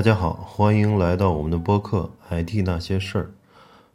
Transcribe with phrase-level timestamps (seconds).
[0.00, 3.24] 大家好，欢迎来到我们的播客《IT 那些事儿》。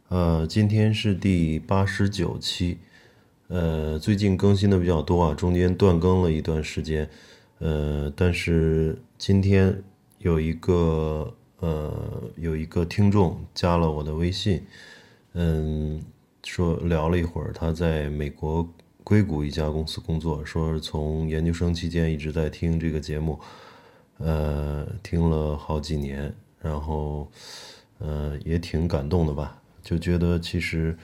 [0.06, 2.78] 呃，今天是第八十九期。
[3.48, 7.10] 呃，最近更新的比较多啊，中间断更了一段时间。
[7.58, 9.82] 呃，但是今天
[10.18, 14.62] 有一个呃有一个听众加了我的微信，
[15.32, 16.00] 嗯，
[16.44, 23.40] 说聊了一会儿，他在美国硅谷一家公司工作，说从研究生期间一直在听这个节目。
[24.18, 27.30] 呃，听了好几年，然后，
[27.98, 29.60] 呃，也挺感动的吧？
[29.82, 30.96] 就觉得其实，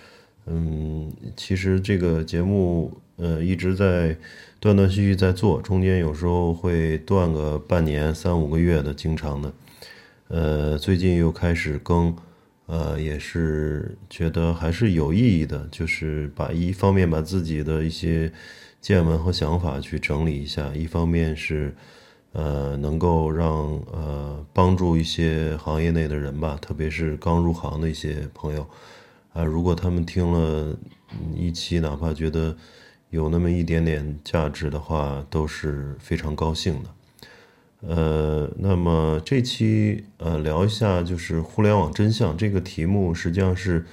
[0.46, 4.16] 嗯，其实这个节目，呃，一直在
[4.58, 9.52] 断断续续在做，中间有时候会断个半年、三五个月的，经常的。
[10.28, 12.16] 呃，最近又开始更，
[12.64, 18.32] 呃，也是觉得还是有意义的，就是把一方面把自己的一些
[18.80, 21.74] 见闻和想法去整理一下，一方面是。
[22.32, 28.66] 呃，能够让呃帮助一些行业内的人吧，特别是刚入行的一些朋友，
[29.34, 30.74] 啊，如果他们听了
[31.36, 32.56] 一期，哪怕觉得
[33.10, 36.90] 有那么一点点价值的话，都是非常高兴的。
[37.80, 43.84] 呃，那么这期呃聊一下就是互联网真相这个题目，实际上是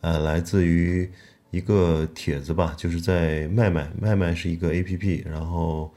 [0.00, 1.10] 呃来自于
[1.50, 5.92] 一个帖子吧，就是在麦麦，麦麦是一个 A P P，然后。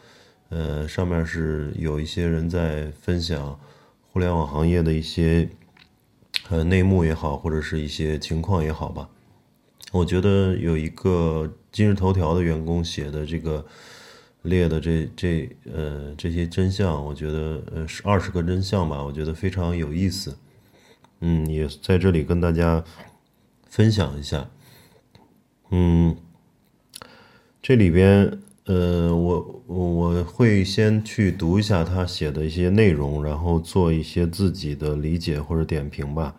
[0.50, 3.60] 呃，上面是有一些人在分享
[4.12, 5.50] 互联网行业的一些
[6.50, 9.10] 呃内幕也好，或者是一些情况也好吧。
[9.92, 13.66] 我觉得有一个今日头条的员工写的这个
[14.44, 20.38] 列的这这呃这些真相，我觉得呃是二十个真相吧，我觉得非常有意思。
[21.22, 22.84] 嗯，也在这里跟大家
[23.68, 24.48] 分享一下。
[25.72, 26.16] 嗯，
[27.62, 28.40] 这里边。
[28.68, 36.36] 呃，我我会先去读一下他写的一些内容，然后做一些自己的理解或者点评吧。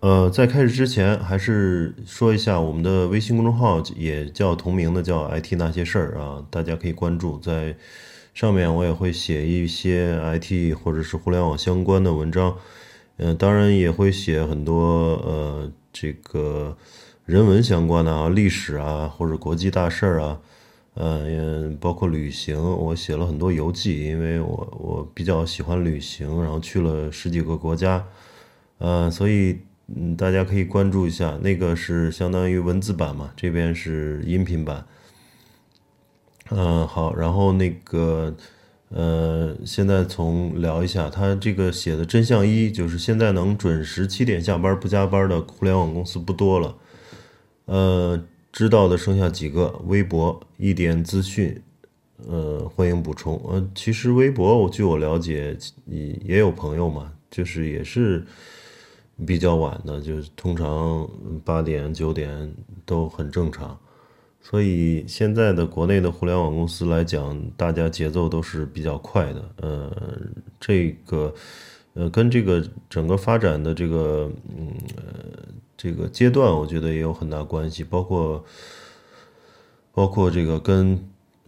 [0.00, 7.76] 呃，在开始之前，还是说一下我们的微信公众号也叫同名的，叫 IT 那些事儿啊，大家可以关注，在
[8.32, 12.56] 上面我也会写一些 IT 或者是互联网相关的文章。
[13.18, 16.76] 嗯，当然也会写很多呃，这个
[17.24, 20.40] 人文相关的啊，历史啊，或者国际大事儿啊，
[20.94, 28.04] 呃，包括旅行，我写了很多游记，因为我我比较喜欢旅行，然后去了十几个国家，
[28.78, 29.58] 呃，所以
[29.94, 34.84] 嗯，大家可以关注一下，那个是相当于文字版嘛，这边是音频版，
[36.48, 38.34] 嗯，好，然后那个。
[38.94, 46.76] 呃，现在从聊一下他这个写的真相一，就是现在能准时七点下班不加班的互联网公司不多了。
[47.64, 48.22] 呃，
[48.52, 51.62] 知道的剩下几个，微博一点资讯，
[52.28, 53.40] 呃，欢迎补充。
[53.48, 58.26] 呃，其实微博，我据我了解，也有朋友嘛，就是也是
[59.24, 61.08] 比较晚的，就是通常
[61.44, 62.52] 八点九点
[62.84, 63.78] 都很正常。
[64.44, 69.50] 所以现在的国内的互联网公司来讲，大家节奏都是比较快的。
[69.58, 69.96] 呃，
[70.58, 71.32] 这个，
[71.94, 74.74] 呃，跟这个整个发展的这个，嗯，
[75.76, 77.84] 这个阶段，我觉得也有很大关系。
[77.84, 78.44] 包括，
[79.92, 80.98] 包括这个跟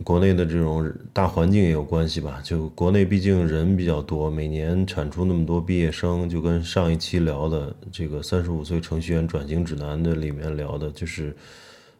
[0.05, 2.41] 国内的这种大环境也有关系吧。
[2.45, 11.37] 就国内毕竟人比较多，每年产出那么多毕业生，就跟上一期聊的这个三十五岁程序员转型指南的里面聊的，就是。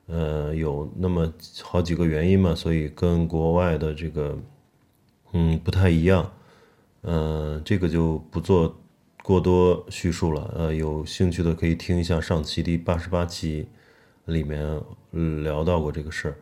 [0.07, 4.39] 呃，有那么好几个原因嘛，所以跟国外的这个，
[5.33, 6.31] 嗯，不太一样。
[7.01, 8.77] 呃，这个就不做
[9.23, 10.55] 过多叙述了。
[10.55, 13.67] 呃，有兴趣的可以听一下上期第八十八期，
[14.27, 14.81] 里面
[15.43, 16.37] 聊到过这个事儿。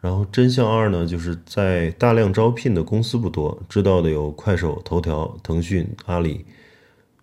[0.00, 6.46] 然后真相二呢，就是在大量招聘的公司不多，知道的有快手、头条、腾讯、阿里、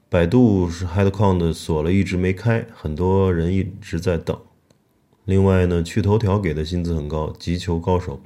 [0.09, 4.37] 百度是 Headcount 锁了，一直没开，很多人一直在等。
[5.27, 8.21] 另外呢，去头条给的薪资很高，急求高手。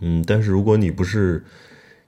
[0.00, 1.42] 嗯，但是如果你不是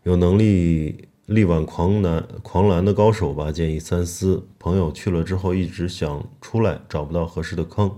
[0.03, 4.47] 有能力力挽狂澜狂澜的高手吧，建议三思。
[4.59, 7.91] 朋友去了之后一直想出来，找不到合适的坑。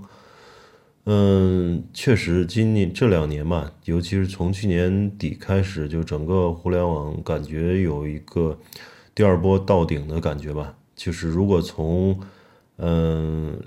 [1.07, 8.57] 嗯，确实，今年这两年嘛，尤其是从去年底开始，就整个互联网感觉有一个
[9.13, 10.77] 第二波到顶的感觉吧。
[10.95, 12.17] 就是如果从
[12.77, 13.59] 嗯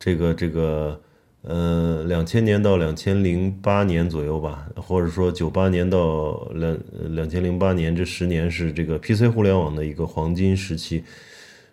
[0.00, 1.00] 这个这个。
[1.42, 6.78] 呃，两千年到两千零八年左右吧，或者说九八年到两
[7.14, 11.02] 两千零八年这十年是这个 PC 互联网的一个黄金时期。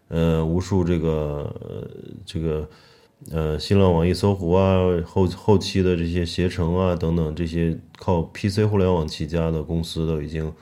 [0.09, 1.53] 呃，无数这个
[2.25, 2.69] 这个
[3.29, 10.53] 呃，新浪、网易、搜狐啊，后后期的这些携程啊等等这些靠 PC 互联网起家的公司都已经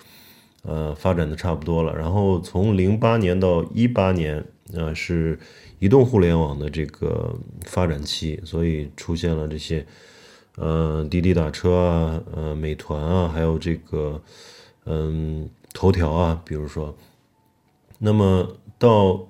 [0.63, 1.95] 呃发展的差不多了。
[1.95, 4.43] 然后从零八年到一八年，
[4.73, 5.37] 呃是
[5.79, 9.85] 移动互联网的这个发展期，所以出现了这些
[10.57, 14.21] 呃滴滴打车啊，呃美团啊，还有这个
[14.85, 16.95] 嗯头条啊，比如说，
[17.99, 19.27] 那么到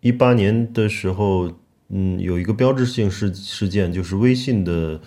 [0.00, 1.50] 一八年的时候。
[1.88, 5.00] 嗯，有一个标志性事事件，就是微信的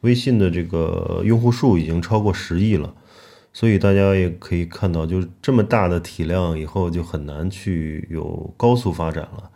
[0.00, 2.94] 微信的这个用户数已经超过十亿了，
[3.52, 9.50] 所以大家也可以看到，就是这么大的体量，以后就很难去有高速发展了，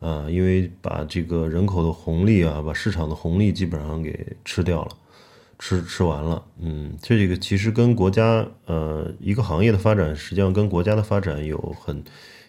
[0.00, 4.90] 啊，因为把这个人口的红利啊，把市场的红利基本上给吃掉了，
[5.58, 6.44] 吃吃完了。
[6.60, 12.02] 嗯，这个其实跟国家呃一个行业的发展，实际上跟国家的发展有很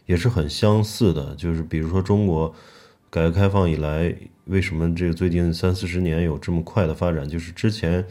[0.05, 2.53] 也是很相似的，就是比如说中国。
[3.09, 4.13] 改革开放以来，
[4.47, 7.27] 为什么这个最近三四十年有这么快的发展？
[7.27, 8.05] 就是之前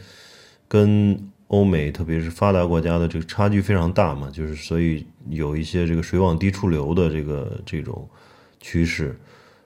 [0.67, 8.09] 跟欧美，特别是发达国家的这个差距非常大嘛，就是所以有一些这个水往低处流的这个这种
[8.67, 9.15] 趋势。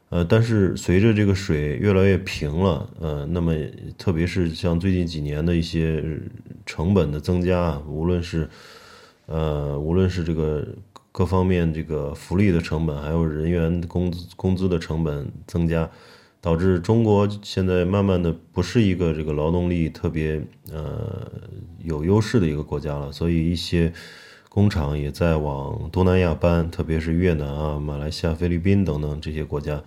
[0.09, 3.53] 呃，但是随着这个水越来越平了，呃，那么
[3.97, 6.03] 特别是像最近几年的一些
[6.65, 8.47] 成本的增加，无论是
[9.25, 10.67] 呃，无论是这个。
[11.13, 15.89] 各方面这个福利的成本，还有人员工资工资的成本增加，
[16.39, 21.29] 导致中国现在慢慢的不是一个这个劳动力特别呃
[21.83, 23.11] 有优势的一个国家了。
[23.11, 23.91] 所以一些
[24.53, 29.81] 工厂也在往东南亚搬，特别是越南啊、马来西亚、菲律宾等等这些国家，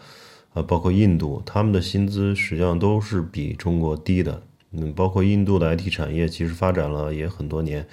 [0.54, 4.42] 啊，包括印度，他们的薪资实际上都是比中国低的。
[4.70, 7.86] 嗯，包括印度的 IT 产业其实发展了也很多年。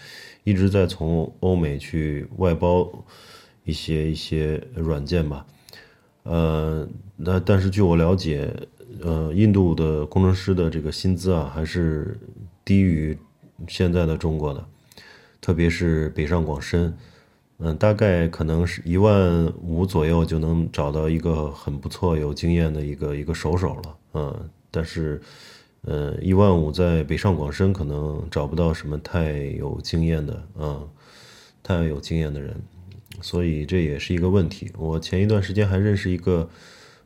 [0.45, 2.89] 一直在从欧美去外包
[3.65, 5.45] 一些一些软件吧，
[6.23, 6.87] 呃，
[7.17, 8.51] 那但是据我了解，
[9.01, 12.17] 呃，印度的工程师的这个薪资啊，还是
[12.63, 13.15] 低于
[13.67, 14.65] 现在的中国的，
[15.41, 16.95] 特别是北上广深，
[17.57, 25.21] 嗯，大概可能是一万五左右就能找到一个很不错、有经验的一个一个手手了，嗯，但是。
[25.83, 30.79] 呃，一万五在北上广深可能找不到什么太有经验的啊，
[31.63, 32.55] 太有经验的人，
[33.19, 34.71] 所以这也是一个问题。
[34.77, 36.47] 我前一段时间还认识一个，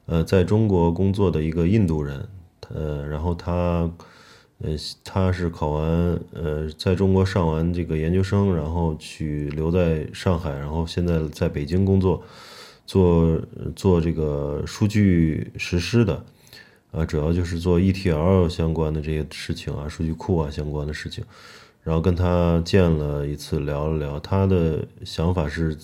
[0.08, 2.28] 呃，在中国工作的一个印度人，
[2.68, 3.90] 呃，然后他，
[4.60, 5.84] 呃，他是考完，
[6.34, 12.24] 呃，在中国上完这个研究生，然后去留在上海，然后现在在北京工作，
[12.86, 13.40] 做
[13.76, 16.24] 做这个数据实施的。
[16.92, 21.22] 啊，主要就是做 ETL 相关的这些事情啊，数据库啊相关的事情，
[21.84, 25.78] 然后跟他见了一次，聊了聊，他的想法是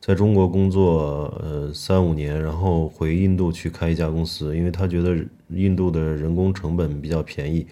[0.00, 5.16] 在中国工作呃三五年，然后回印度去开一家公司，因为他觉得
[5.50, 7.64] 印度的人工成本比较便宜，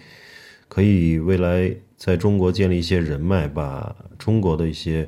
[0.67, 5.07] 可以未来在中国建立一些人脉，把中国的一些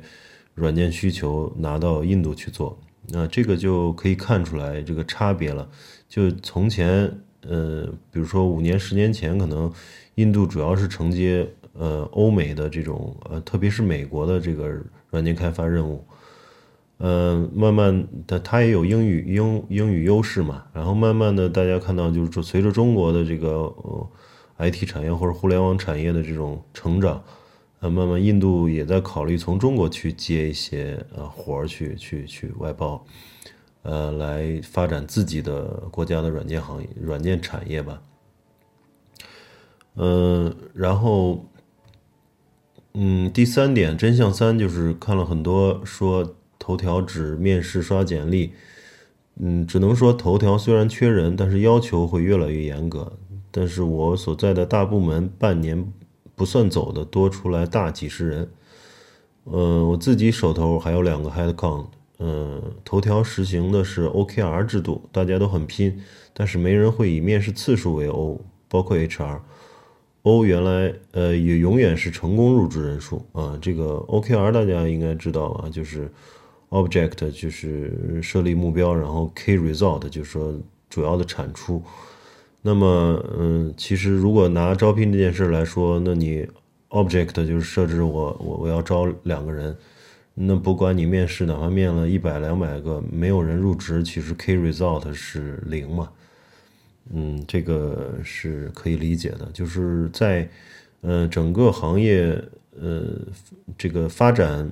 [0.54, 5.68] 软件需求拿到印度去做，那这个就可以看出来这个差别了，
[6.08, 7.10] 就从前。
[7.42, 9.72] 呃，比如说五年、十年前，可能
[10.16, 14.68] 印度主要是承接呃欧美的这种呃，特别是美国的这个
[15.08, 16.04] 软件开发任务。
[16.98, 20.64] 嗯，慢慢的，它也有英语英英语优势嘛。
[20.74, 24.10] 然后慢慢的，大家看到就是说，随着中国的这个呃
[24.58, 27.22] IT 产业或者互联网产业的这种成长，
[27.80, 33.04] 呃，慢慢印度也在考虑从中国去接一些呃活儿去去去外包。
[33.82, 38.02] 呃，来发展自己的国家的软件行业、软件产业吧。
[39.94, 41.46] 嗯，然后，
[42.94, 48.52] 嗯，第三点，真相三就是看了很多说头条只面试刷简历，
[49.36, 53.16] 嗯，只能说头条虽然缺人，但是要求会越来越严格。
[53.50, 55.92] 但是我所在的大部门半年
[56.34, 58.50] 不算走的，多出来大几十人。
[59.50, 61.86] 嗯，我自己手头还有两个 head count。
[62.18, 66.00] 嗯，头条实行的是 OKR 制度，大家都很拼，
[66.34, 69.40] 但是没人会以面试次数为 O，包括 HR。
[70.22, 73.56] O 原来呃也永远是成功入职人数啊。
[73.62, 76.10] 这个 OKR 大家应该知道啊，就是
[76.70, 80.52] Object 就是设立目标，然后 Key Result 就是说
[80.90, 81.82] 主要的产出。
[82.68, 86.46] 那么嗯，其实如果拿招聘这件事来说，那你
[86.90, 89.74] Object 就是设置我我我要招两个人。
[90.34, 96.10] 那不管你面试哪怕面了一百两百个，没有人入职，其实 key result 是零嘛？
[97.10, 99.48] 嗯，这个是可以理解的。
[99.54, 100.46] 就是在
[101.00, 102.38] 呃整个行业
[102.78, 103.02] 呃
[103.78, 104.70] 这个发展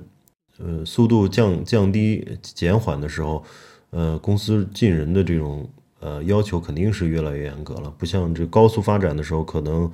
[0.59, 3.43] 呃速度降降低减缓的时候，
[3.89, 5.67] 呃公司进人的这种
[5.99, 7.93] 呃，要求肯定是越来越严格了。
[7.97, 9.91] 不像这高速发展的时候，可能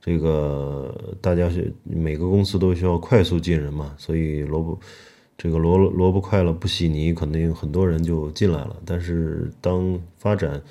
[0.00, 4.78] 这个大家是每个公司都需要快速进人嘛，所以萝卜
[5.36, 8.76] 这个萝萝卜快了不洗泥，肯定很多人就进来了。
[8.84, 10.62] 但是当发展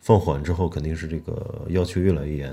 [0.00, 2.48] 放缓之后，肯定是这个要求越来越严。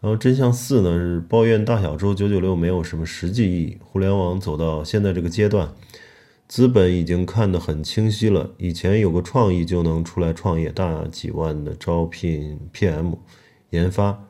[0.00, 3.78] 然后真相四呢是抱怨大小周九九六没有什么实际意义。
[3.82, 5.68] 互联网走到现在这个阶段，
[6.48, 8.50] 资本已经看得很清晰了。
[8.56, 13.18] 以前有个创意就能出来创业，大几万的招聘 PM
[13.70, 14.24] 研发，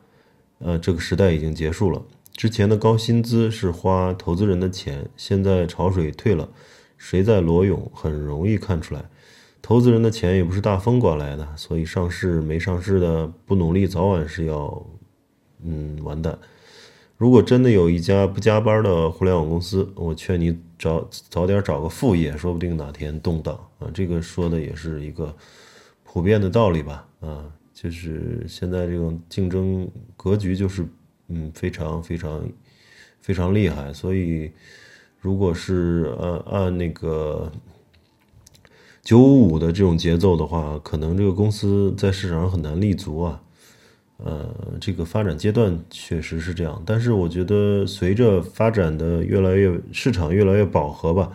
[0.59, 2.03] 呃，这个时代已经结束了。
[2.33, 6.49] 之前的高薪资是花投资人的钱，现在潮水退了，
[6.97, 9.05] 谁在裸泳很容易看出来。
[9.61, 14.85] 投资人的钱也不是大风刮来的，所以上市没上市的不努力，早晚是要。
[15.61, 16.39] 嗯，完蛋！
[17.19, 23.91] 如果真的有一家不加班的互联网公司，我劝你早早点找个副业，说不定哪天动荡啊。
[23.93, 25.35] 这个说的也是一个
[26.05, 27.05] 普遍的道理吧？
[27.19, 29.85] 啊，就是现在这种竞争
[30.15, 30.87] 格局就是
[31.27, 32.41] 嗯非常非常
[33.19, 34.49] 非常厉害，所以
[35.19, 37.51] 如果是按按那个
[39.03, 43.41] 九五五的这种节奏的话，可能这个公司在市场上很难立足啊。
[44.21, 51.31] 呃，这个发展阶段确实是这样，但是我觉得随着发展的越来越市场越来越饱和吧，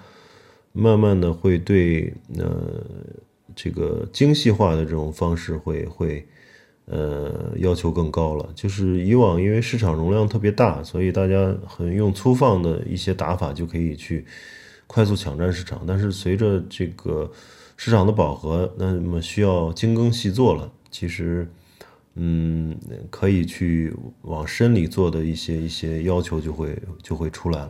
[0.72, 2.84] 慢慢的会对呃
[3.56, 6.26] 这个精细化的这种方式会会
[6.84, 8.46] 呃要求更高了。
[8.54, 14.26] 就是以往因为市场容量特别大，所以大家很用粗放的一些打法就可以去
[14.86, 17.32] 快速抢占市场，但是随着这个
[17.78, 20.70] 市场的饱和，那么需要精耕细作了。
[20.90, 21.48] 其实。
[22.16, 22.78] 嗯，
[23.10, 23.92] 可以去
[24.22, 27.68] 往深里做的一些一些要求就会就会出来了。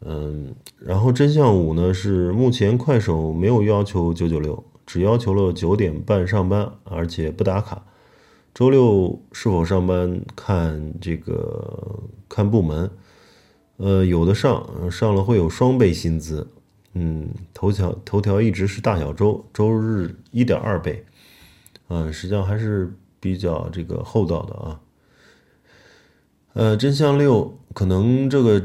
[0.00, 7.84] 嗯，然后真相五呢是目前快手没有要求九九六，只要求了九点半上班，而且不打卡。
[8.52, 12.90] 周六是否上班看这个看部门，
[13.76, 16.44] 呃，有的上上了会有双倍薪资。
[16.94, 21.04] 嗯，头条头条一直是大小周，周日一点二倍。
[21.86, 22.92] 嗯，实际上还是。
[23.20, 24.80] 比较这个厚道的啊，
[26.52, 28.62] 呃，真相六可能这个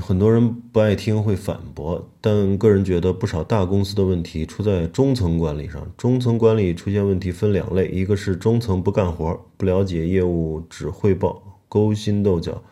[0.00, 5.86] 很多人不爱听会反驳，但个人觉得不少大公司的问题出在中层管理上。
[5.96, 12.62] 中层管理出现问题分两类，一个是中层不干活、不了解业务、只汇报、勾心斗角，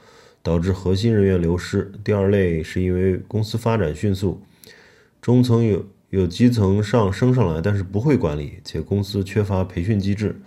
[0.42, 4.40] 导致核心人员流失；第二类是因为公司发展迅速，
[5.20, 10.40] 中层有有基层上升上来，但是不会管理，且公司缺乏培训机制。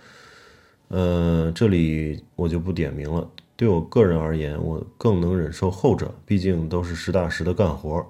[0.88, 3.28] 呃，这里我就不点名了。
[3.56, 8.06] 对我个人而言，我更能忍受后者，毕竟都是实打实的干活。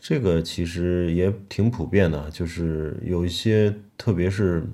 [0.00, 4.64] 这个其实也挺普遍的，就是有一些，特别是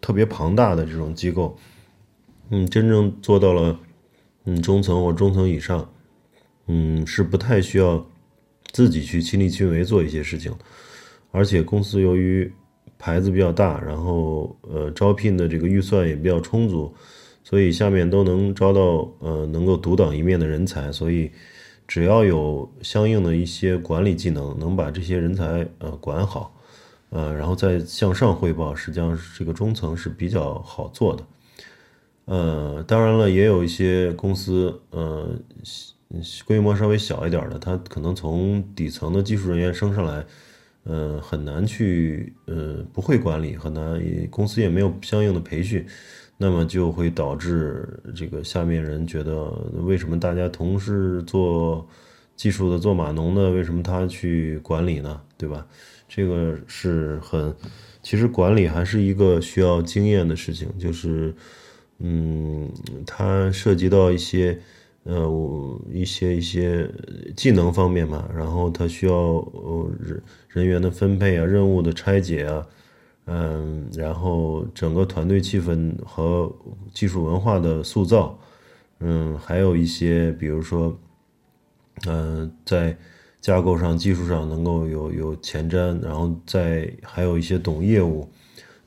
[0.00, 1.56] 特别庞大的这种机构，
[2.50, 3.78] 嗯，真正做到了
[4.44, 5.90] 嗯中层或中层以上，
[6.66, 8.06] 嗯，是不太需要
[8.70, 10.54] 自己去亲力亲为做一些事情，
[11.32, 12.52] 而且公司由于。
[12.98, 16.92] 牌子比较大，然后呃招聘的这个预算也比较充足，
[17.44, 20.90] 所以下面都能招到呃能够独当一面的人才。
[20.90, 21.30] 所以
[21.86, 26.52] 只要有相应的一些管理技能，能把这些人才呃管好，
[27.10, 31.24] 呃然后再向上汇报，实际上这个中层是比较好做的。
[32.24, 35.30] 呃，当然了，也有一些公司呃
[36.44, 40.26] 规模稍微小一点的，他可能从底层的技术人员升上来。
[40.88, 45.86] 呃，很难去，呃，不会管理，很难，公司也没有相应的培训，
[46.38, 49.50] 那么就会导致这个下面人觉得，
[49.84, 51.86] 为什么大家同事做
[52.36, 55.20] 技术的、做码农的，为什么他去管理呢？
[55.36, 55.66] 对吧？
[56.08, 57.54] 这个是很，
[58.02, 61.34] 其实管理还是一个需要经验的事情，就是，
[61.98, 62.66] 嗯，
[63.06, 64.58] 它涉及到一些。
[65.04, 66.90] 呃，一些一些
[67.34, 72.66] 技能方面嘛，然后他需要呃人人员的分配啊，任务的拆解啊，
[73.26, 76.52] 嗯，然后整个团队气氛和
[76.92, 78.38] 技术文化的塑造，
[79.00, 80.98] 嗯，还有一些比如说，
[82.06, 82.96] 嗯，在
[83.40, 88.28] 架构上、技术上能够有有前瞻，然后再还有一些懂业务，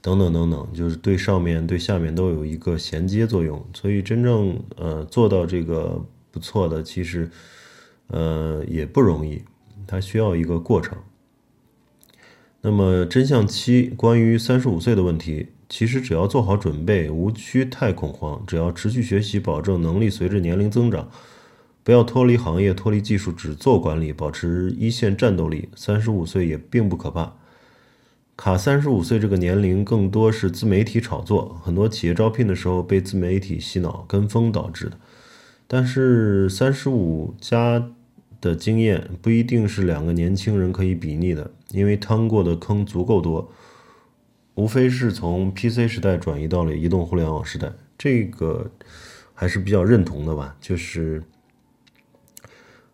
[0.02, 6.04] 等等等等，就是对上面对下面都有一个衔接作用，所以真正呃做到这个。
[6.34, 7.30] 不错的，其实，
[8.08, 9.44] 呃，也不容易，
[9.86, 10.98] 它需要一个过程。
[12.62, 21.10] 那么，真相七，关于三十五岁的问题，其实只要做好准备，无需太恐慌，只要持续学习，保证能力随着年龄增长，
[21.84, 27.36] 不要脱离行业、脱离技术，只做管理，保持一线战斗力，三十五岁也并不可怕。
[28.42, 34.98] 卡三十五岁这个年龄更多是自媒体炒作，很多企业招聘的时候被自媒体洗脑跟风导致的。
[35.68, 37.92] 但是三十五加
[38.42, 43.52] 的经验不一定是两个年轻人可以比拟的，因为趟过的坑足够多，
[44.56, 48.72] 无非是从 PC 时代转移到了移动互联网时代，这个
[49.36, 50.56] 还是比较认同的吧。
[50.60, 51.22] 就是，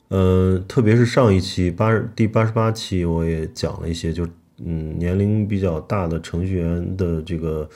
[0.10, 4.28] 呃，特别是上一期八第八十八期，我也讲了一些，就。
[4.60, 7.70] 嗯，年龄比较大的程序员的这个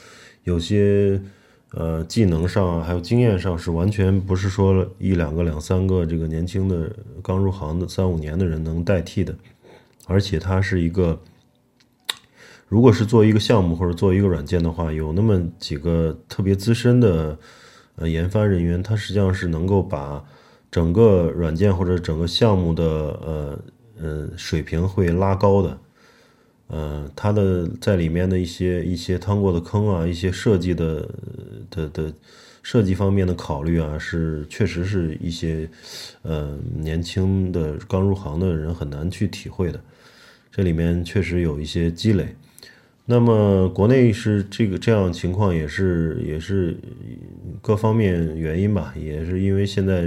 [0.43, 1.21] 有些
[1.73, 9.35] 呃技能上还有经验上是完全不是说一两个两三个这个年轻的刚入行的三五年的人能代替的，
[10.07, 11.19] 而且它是一个，
[12.67, 17.37] 如果是做一个项目或者做一个软件的话，有那么几个特别资深的
[17.97, 20.23] 呃研发人员，他实际上是能够把
[20.71, 23.59] 整个软件或者整个项目的呃
[24.01, 25.77] 呃水平会拉高的。
[26.73, 31.05] 呃，它的在里面的一些一些趟过的坑啊，一些设计的
[31.69, 32.13] 的的
[32.63, 35.69] 设计方面的考虑啊，是确实是一些
[36.21, 39.81] 呃年轻的刚入行的人很难去体会的。
[40.49, 42.33] 这里面确实有一些积累。
[43.05, 46.77] 那么国内是这个这样情况，也是也是
[47.61, 50.03] 各方面原因吧，也是因为现在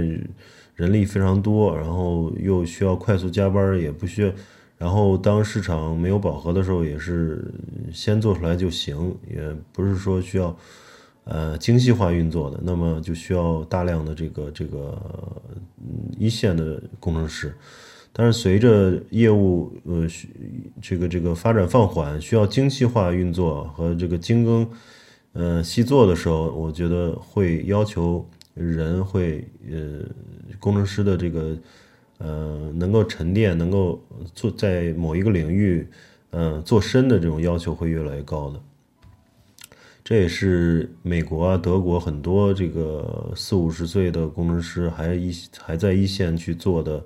[0.73, 4.31] 人力非常多，然后又需要快速加班，也不需要。
[4.77, 7.49] 然后，当市场没有饱和的时候，也是
[7.93, 10.53] 先做出来就行，也不是说需要
[11.23, 12.59] 呃精细化运作的。
[12.61, 15.01] 那么就需要大量的这个这个
[16.19, 17.55] 一线的工程师。
[18.11, 20.05] 但是随着业务呃
[20.81, 24.69] 这个这个发展放缓，需要精细化运作和这个精耕
[25.31, 30.01] 呃细作的时候，我觉得会要求人会呃
[30.59, 31.57] 工程师的这个。
[32.17, 34.01] 呃，能够沉淀，能够
[34.33, 35.85] 做在某一个领域，
[36.29, 38.61] 呃，做深的这种要求会越来越高的。
[40.01, 47.03] 这也是美国啊、德国很多这个四五十岁的工程师还一还在一线去做的，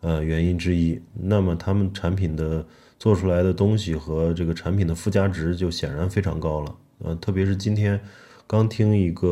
[0.00, 1.00] 呃，原因之一。
[1.14, 2.64] 那么他们产品的
[2.98, 6.76] 做出来的东西和这个产品的附加值就显然非常高了。
[6.98, 7.98] 呃，特别是今天
[8.46, 9.28] 刚听一个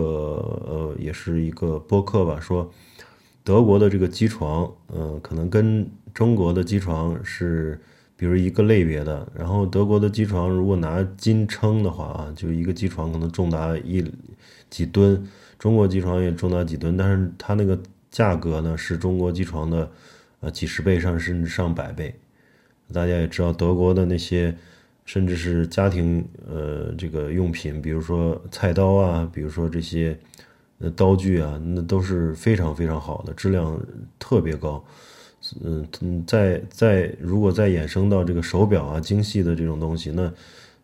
[0.66, 2.68] 呃，也是一个播客吧，说。
[3.44, 7.78] 德国的这个机床，嗯，可能跟中国的机床是，
[8.16, 9.30] 比如一个类别的。
[9.36, 14.02] 然后德国的机床如果拿斤称的话啊，就一个机床可能重达一
[14.70, 15.28] 几吨，
[15.58, 17.78] 中国机床也重达几吨，但是它那个
[18.10, 19.92] 价格呢是中国机床的
[20.40, 22.14] 呃几十倍上甚至上百倍。
[22.94, 24.56] 大家也知道德国的那些，
[25.04, 30.18] 甚至是家庭呃这个用品，比如说菜刀啊，比如说这些。
[30.78, 33.80] 那刀具啊，那都是非常非常好的，质量
[34.18, 34.84] 特别高。
[35.62, 40.32] 嗯嗯，再再如果再衍生到这个手表啊，精细的这种东西，那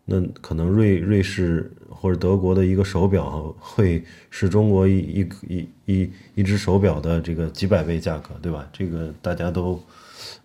[0.05, 8.67] 那可能瑞瑞士或者德国的一个手表会是中国一一一一一只手表的这个几百倍价格，对吧？
[8.71, 9.81] 这个大家都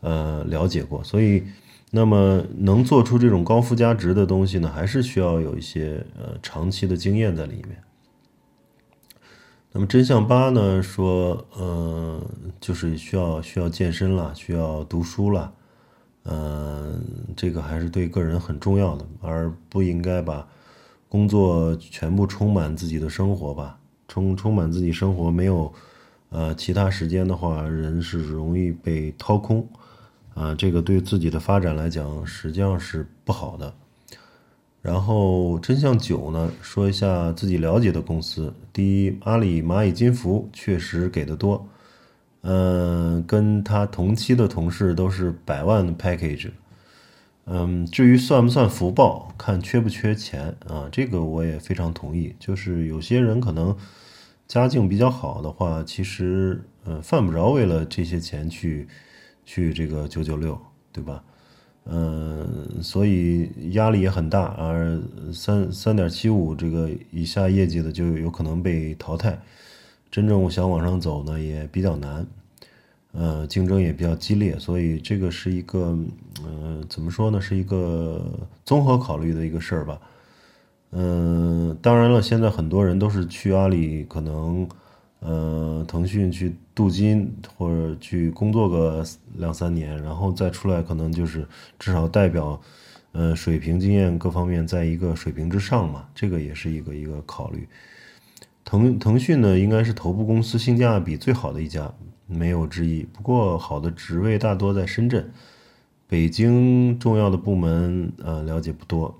[0.01, 1.05] 呃了解过。
[1.05, 1.43] 所以，
[1.91, 7.77] 那么能做出这种高附加值的东西呢，还是需要有一些呃长期的经验在里面。
[9.77, 12.19] 那么真相八呢说，呃，
[12.59, 15.53] 就是需要需要健身了，需要读书了，
[16.25, 17.05] 嗯，
[17.37, 20.49] 这个还是对个人很重要的，而不应该把
[21.11, 25.71] 工作全部充满自己的生活吧，充充满自己生活没有，
[26.31, 29.69] 呃，其他时间的话，人是容易被掏空，
[30.33, 33.75] 啊，这个对自己的发展来讲实际上是不好的。
[34.87, 38.55] 然后真相九呢，说一下自己了解的公司。
[38.73, 41.67] 第一，阿里蚂蚁金服确实给的多，
[42.43, 46.53] 嗯，跟他同期的同事都是百万的 package，
[47.47, 52.37] 嗯，至于算不算福报，看缺不缺钱啊，这个我也非常同意。
[52.39, 53.77] 就是有些人可能
[54.47, 58.87] 家境比较好的话，其实嗯犯不着为了这些钱去
[59.45, 60.57] 去这个九九六，
[60.93, 61.25] 对吧？
[61.89, 65.01] 嗯，所以压力也很大，而
[65.33, 69.39] 三三点七五这个以下业绩的就有可能被淘汰，
[70.11, 72.27] 真正想往上走呢也比较难，
[73.13, 75.97] 呃，竞争也比较激烈，所以这个是一个，
[76.45, 78.21] 呃，怎么说呢，是一个
[78.65, 80.01] 综合考虑的一个事儿吧。
[80.91, 84.69] 嗯，当然了，现在很多人都是去阿里，可能。
[85.21, 89.05] 呃，腾讯去镀金或者去工作个
[89.37, 91.47] 两三年，然后再出来，可能就是
[91.79, 92.61] 至少代表，
[93.13, 97.67] 呃，水平、经验各方面在一个水平之上嘛，这个也是一个一个考虑。
[98.65, 101.93] 腾腾讯呢，应该是头部公司，性价比最好的一家，
[102.27, 103.03] 没有之一。
[103.05, 105.33] 不过好的职位大多在深圳，
[106.07, 109.19] 北京重要的部门呃了解不多。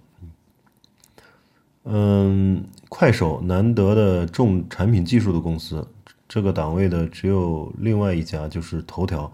[1.89, 5.87] 嗯，快手难得的重产品技术的公司，
[6.29, 9.33] 这个档位的只有另外一家，就是头条。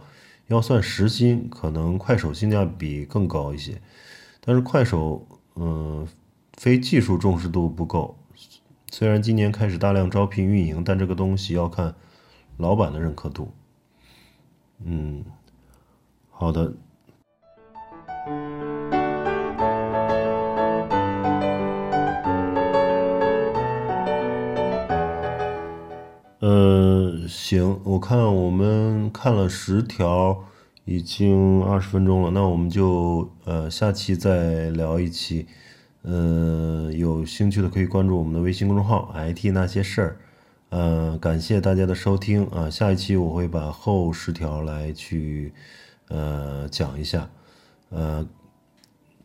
[0.48, 3.80] 要算时薪，可能快手性价比更高一些，
[4.44, 6.06] 但是快手，嗯，
[6.58, 8.18] 非技术重视度不够。
[8.90, 11.94] 虽然今年开始大量招聘运营，但这个东西要看
[12.58, 13.50] 老板的认可度。
[14.84, 15.24] 嗯，
[16.30, 16.74] 好的。
[26.42, 30.42] 呃，行，我看我们看了十条，
[30.84, 35.46] 已经二十分钟了，那我们就呃下期再聊一期，
[36.02, 40.16] 呃，有兴趣的可以关注我们的微信公众号 “IT 那些事儿”，
[40.70, 45.52] 呃，感谢大家的收听啊，下一期我会把后十条来去
[46.08, 47.30] 呃讲一下，
[47.90, 48.26] 呃，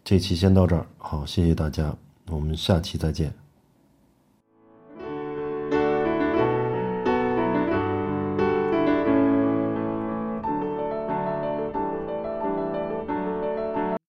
[0.03, 1.97] 这期先到这儿，好，谢谢大家，
[2.29, 3.46] 我们下期再见。